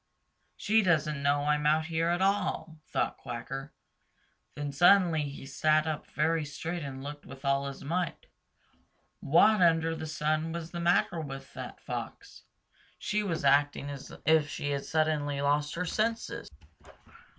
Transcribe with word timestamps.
"She 0.57 0.81
doesn't 0.81 1.21
know 1.21 1.43
I'm 1.43 1.67
out 1.67 1.85
here 1.85 2.09
at 2.09 2.23
all," 2.23 2.79
thought 2.87 3.17
Quacker. 3.17 3.71
Then 4.55 4.71
suddenly 4.71 5.21
he 5.29 5.45
sat 5.45 5.85
up 5.85 6.07
very 6.07 6.43
straight 6.43 6.81
and 6.81 7.03
looked 7.03 7.23
with 7.27 7.45
all 7.45 7.67
his 7.67 7.83
might. 7.83 8.25
What 9.19 9.61
under 9.61 9.95
the 9.95 10.07
sun 10.07 10.53
was 10.53 10.71
the 10.71 10.79
matter 10.79 11.21
with 11.21 11.53
that 11.53 11.79
Fox? 11.81 12.45
She 12.97 13.21
was 13.21 13.45
acting 13.45 13.91
as 13.91 14.11
if 14.25 14.49
she 14.49 14.71
had 14.71 14.85
suddenly 14.85 15.39
lost 15.39 15.75
her 15.75 15.85
senses. 15.85 16.49